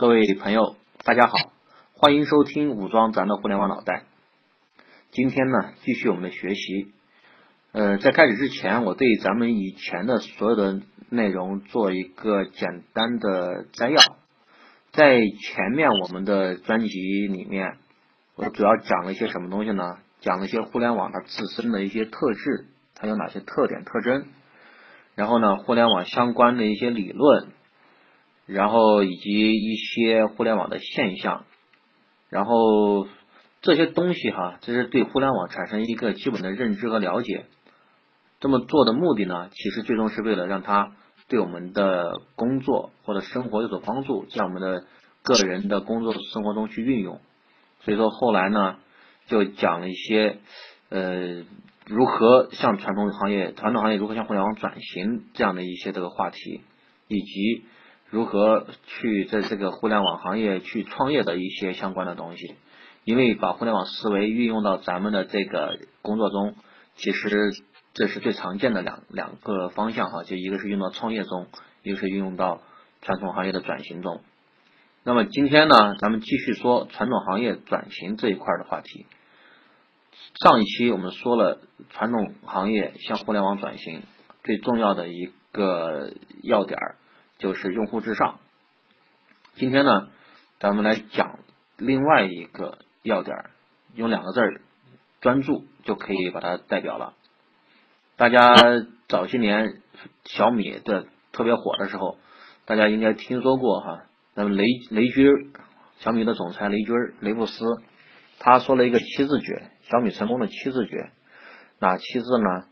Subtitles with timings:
[0.00, 1.34] 各位朋友，大家好，
[1.92, 4.04] 欢迎收听武装咱的互联网脑袋。
[5.10, 6.94] 今天呢，继续我们的学习。
[7.72, 13.98] 呃，在开始之前，我对咱们以前的所有的内容做一个简单的摘要。
[14.90, 17.76] 在前面我们的专辑里面，
[18.36, 19.98] 我主要讲了一些什么东西呢？
[20.22, 24.24] 讲了一些互联网它自身的一些特质，它有哪些特点特征。
[25.14, 27.48] 然后呢，互联网相关的一些理论。
[28.52, 31.44] 然后以及一些互联网的现象，
[32.28, 33.06] 然后
[33.62, 37.44] 这些东西哈，这是对互联网产生一个基本的认知和了解。
[38.40, 40.96] 这么做的目的呢，其实最终是为了让它
[41.28, 44.84] 对我们的工作或者生活有所帮助，在我们的
[45.22, 47.20] 个人的工作生活中去运用。
[47.82, 48.78] 所以说后来呢，
[49.28, 50.38] 就讲了一些
[50.88, 51.44] 呃
[51.86, 56.62] 如何向传统行业、传统行业如何向互联网转型这样的一些这个话题，
[57.06, 57.64] 以及。
[58.10, 62.56] 如何去在这个互联网行业去创业的一些相关的东西，
[63.04, 66.56] 因为把互联网思维运用到咱们的这个工作中，
[66.96, 67.52] 其实
[67.94, 71.46] 这是最常见的两两个方向哈，就一个是用到创业中，
[71.84, 72.62] 一个是运用到
[73.00, 74.20] 传统行业的转型中。
[75.04, 79.06] 那么今天呢，咱们继续说传统行业转型这一块的话题。
[80.44, 84.02] 上一期我们说了传统行业向互联网转型
[84.42, 86.96] 最重要的一个要点儿。
[87.40, 88.38] 就是用户至上。
[89.54, 90.08] 今天呢，
[90.60, 91.40] 咱们来讲
[91.76, 93.36] 另外一个要点，
[93.94, 94.60] 用两个字儿
[95.20, 97.14] “专注”就可以把它代表了。
[98.16, 98.54] 大家
[99.08, 99.80] 早些年
[100.24, 102.18] 小米的特别火的时候，
[102.66, 104.04] 大家应该听说过哈。
[104.34, 105.44] 那么雷雷军儿，
[105.98, 107.64] 小米的总裁雷军儿雷布斯，
[108.38, 111.10] 他说了一个七字诀，小米成功的七字诀，
[111.78, 112.66] 哪七字呢？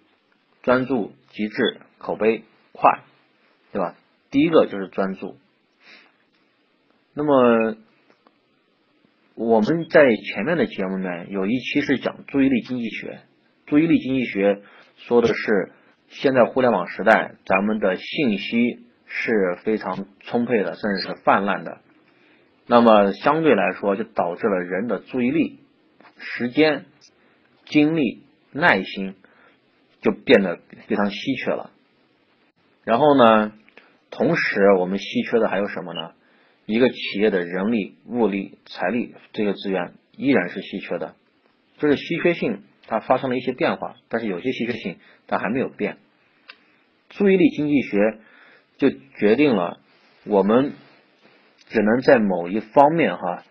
[0.61, 3.01] 专注、极致、口碑、快，
[3.73, 3.95] 对吧？
[4.31, 5.37] 第一个就是专注。
[7.15, 7.77] 那么
[9.35, 13.21] 我们在前面的节目里面有一期是讲注意力经济学，
[13.67, 14.63] 注意力经济学
[14.97, 15.73] 说的是
[16.09, 21.79] 现在互联网时代，咱们的信息是非常充沛的，甚至是泛滥的。
[22.67, 25.61] 那么相对来说，就导致了人的注意力、
[26.19, 26.85] 时间、
[27.65, 29.15] 精力、耐心
[30.03, 31.71] 就变得非常稀缺了。
[32.85, 33.53] 然后呢？
[34.19, 36.11] 同时，我们稀缺的还有什么呢？
[36.67, 41.15] 一个企业的人力、物力、财力这些资源依然是稀缺的，
[41.79, 44.97] 就是稀缺性它发生了一些变化，但是有些稀缺性
[45.29, 45.99] 它还没有变。
[47.11, 48.19] 注意力经济学
[48.77, 48.91] 就
[49.21, 49.79] 决定了
[50.27, 50.73] 我们
[51.69, 53.45] 只能在某一方面哈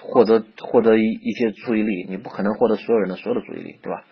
[0.00, 4.04] 获得获得一一些注意力，你不可能获得所有人的所有的注意力，对吧？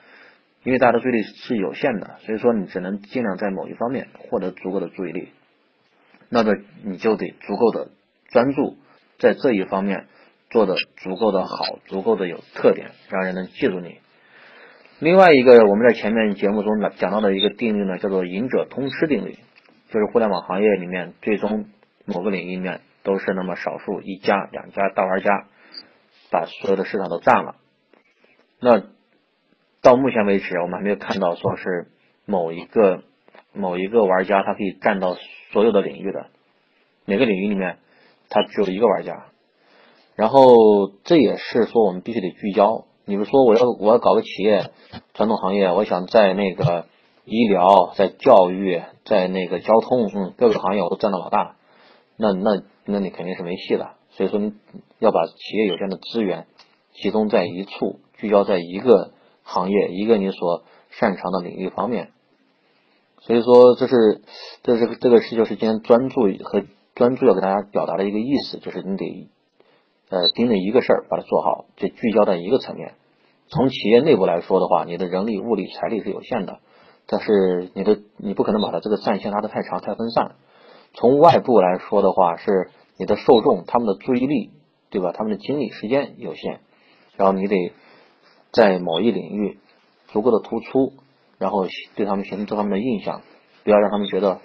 [0.65, 5.29] 因为大家的注意力是有限的，所以说你只能尽量在某一方面获得足够的注意力。
[6.35, 7.91] 那么你就得足够的
[8.31, 8.79] 专注，
[9.19, 10.07] 在这一方面
[10.49, 13.99] 做的足够的好，足够的有特点，让人能记住你。
[14.99, 19.37] 另外一个，我们在前面节目中呢讲到的一个定律呢，叫做“赢者通吃定律”，
[19.93, 21.67] 就是互联网行业里面，最终
[22.07, 25.49] 某个领域里面都是那么少数一家、两家大玩家
[26.31, 27.57] 把所有的市场都占了。
[28.59, 28.85] 那
[29.83, 31.89] 到目前为止，我们还没有看到说是
[32.25, 33.03] 某一个。
[33.53, 35.17] 某一个玩家，他可以占到
[35.53, 36.27] 所有的领域的
[37.05, 37.79] 每个领域里面，
[38.29, 39.27] 他只有一个玩家。
[40.15, 42.85] 然后这也是说我们必须得聚焦。
[43.05, 44.71] 你比如说，我要我要搞个企业，
[45.15, 46.87] 传统行业，我想在那个
[47.25, 51.57] 医疗、在教育、在那个交通，嗯，各个行业我都占到老大，
[52.17, 53.95] 那那那你肯定是没戏的。
[54.11, 54.53] 所以说，你
[55.01, 56.47] 要把企业有限的资源
[56.93, 59.13] 集中在一处，聚焦在一个
[59.43, 62.13] 行业，一个你所擅长的领域方面。
[63.25, 64.21] 所以说，这是
[64.65, 66.65] 这是这个事就是今天专注和
[66.97, 69.29] 专注要给大家表达的一个意思，就是你得
[70.11, 72.95] 呃盯着一个事儿把它做好，就聚焦在一个层面。
[73.47, 76.59] 从企业内部来说的话，你的人力、物力、财力是有限的，
[77.07, 80.33] 但是你的你不可能把它这个战线拉得太长、太分散。
[80.93, 84.51] 从外部来说的话，是你的受众他们的注意力
[84.91, 85.13] 对吧？
[85.13, 86.59] 他们的精力、时间有限，
[87.17, 87.73] 然后你得
[88.51, 89.59] 在某一领域
[90.09, 90.95] 足够的突出。
[91.43, 91.67] 然后
[91.97, 93.21] 对他们形成这方面的印象，
[93.65, 94.41] 不要让他们觉得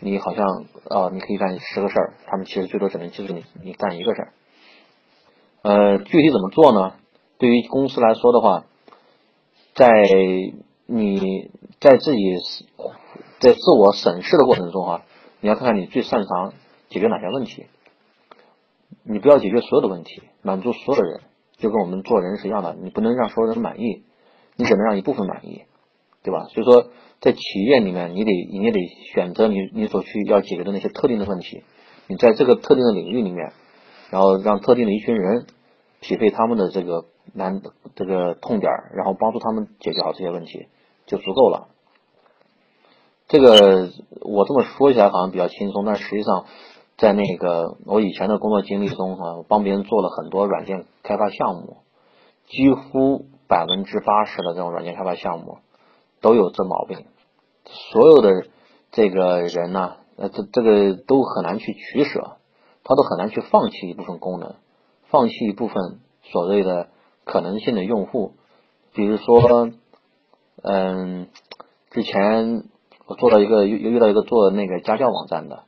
[0.00, 0.44] 你好像
[0.88, 4.32] 啊，你可以干十个事儿，他们其实最多只能记住你你干一个事儿。
[5.62, 6.94] 呃，具体怎么做呢？
[7.38, 8.64] 对于公司来说的话，
[9.74, 10.02] 在
[10.86, 12.20] 你在自己
[13.38, 15.02] 在自我审视的过程中啊，
[15.40, 16.52] 你要看看你最擅长
[16.88, 17.66] 解决哪些问题。
[19.04, 21.20] 你不要解决所有的问题，满足所有人，
[21.58, 24.02] 就跟我们做人是一样的，你不能让所有人满意，
[24.56, 25.62] 你只能让一部分满意。
[26.22, 26.46] 对吧？
[26.50, 26.90] 所以说，
[27.20, 28.80] 在企业里面，你得你也得
[29.12, 31.64] 选择你你所需要解决的那些特定的问题。
[32.06, 33.52] 你在这个特定的领域里面，
[34.10, 35.46] 然后让特定的一群人
[36.00, 37.62] 匹配他们的这个难
[37.94, 40.66] 这个痛点，然后帮助他们解决好这些问题
[41.06, 41.68] 就足够了。
[43.28, 43.90] 这个
[44.22, 46.46] 我这么说起来好像比较轻松，但实际上
[46.98, 51.78] 在那个我以前的工作经历中啊，帮别人做了很多软件开发项目，
[52.48, 55.58] 几乎百分之八十的这种软件开发项目
[56.20, 57.04] 都有这毛病。
[57.92, 58.46] 所有的
[58.92, 62.36] 这个人呢，呃，这这个都很难去取舍，
[62.84, 64.54] 他都很难去放弃一部分功能，
[65.08, 66.88] 放弃一部分所谓的
[67.24, 68.34] 可能性的用户。
[68.94, 69.70] 比如说，
[70.62, 71.28] 嗯，
[71.90, 72.64] 之前。
[73.06, 75.64] 我做到一个又遇到一个做那个家教网站的，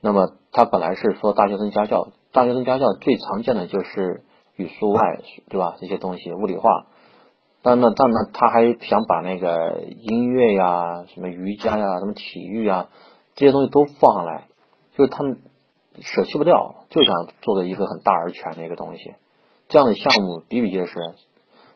[0.00, 4.24] 那么他本来是说大学生家教，大学生家教最常见的就是
[4.56, 5.76] 语数外，对吧？
[5.78, 6.88] 这些东西物理化，
[7.62, 12.88] 但那但呢他还想把那个音乐呀、什么瑜伽呀、什么体育啊
[13.34, 14.48] 这些东西都放上来，
[14.96, 15.38] 就是他们
[16.00, 19.14] 舍弃不掉，就想做的一个很大而全的一个东西。
[19.68, 20.98] 这样的项目比比皆是，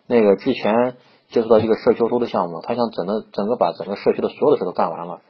[0.07, 0.97] 那个之前。
[1.29, 5.23] 接触到一个社修书的项目，他想整个整个把整个社区的所有的事都干完了。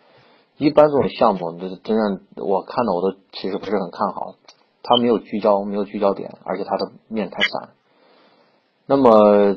[0.58, 4.34] 一般这种项目，就是真正我看到我都其实不是很看好。
[4.82, 7.70] 他没有聚焦，没有聚焦点，而且他的面太散。
[8.84, 9.56] 那么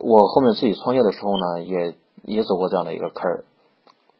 [0.00, 3.44] 我后面自己创业的时候呢，也也走过这样的一个坑儿。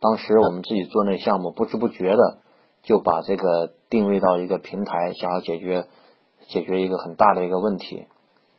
[0.01, 2.39] 当时我们自己做那项目，不知不觉的
[2.83, 5.87] 就把这个定位到一个平台，想要解决
[6.49, 8.07] 解决一个很大的一个问题，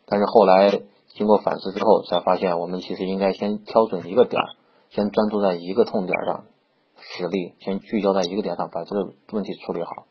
[0.05, 0.81] 但是后来。
[1.15, 4.50] 经过反思之后，才发现我们其实应该先挑准一个点儿，
[4.89, 6.45] 先专注在一个痛点上，
[6.97, 10.07] 实力先聚焦在一个点上，把这个问题处理好。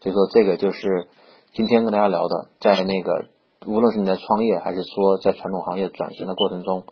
[0.00, 1.06] 所以说，这个就是
[1.52, 3.26] 今天跟大家聊的，在那个
[3.64, 6.84] 无论是你在创业，还是说在传统行业转型的过程中，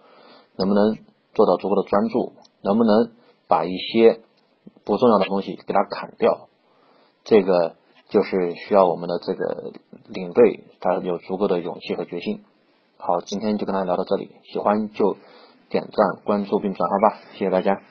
[0.56, 0.96] 能不能
[1.34, 2.32] 做到足够的专注，
[2.62, 3.12] 能不能
[3.48, 4.20] 把一些
[4.84, 6.48] 不重要的东西给它砍掉，
[7.24, 7.76] 这个
[8.08, 9.72] 就是需要我们的这个
[10.08, 12.42] 领队他有足够的勇气和决心。
[12.96, 15.16] 好，今天就跟大家聊到这里，喜欢就
[15.68, 17.82] 点赞、关注并转发吧，谢谢大家。